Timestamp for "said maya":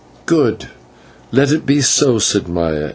2.17-2.89